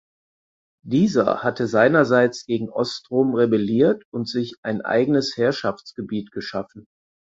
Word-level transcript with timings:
Dieser 0.83 1.43
hatte 1.43 1.67
seinerseits 1.67 2.47
gegen 2.47 2.69
Ostrom 2.69 3.35
rebelliert 3.35 4.01
und 4.11 4.27
sich 4.27 4.55
ein 4.63 4.81
eigenes 4.81 5.37
Herrschaftsgebiet 5.37 6.31
geschaffen. 6.31 6.87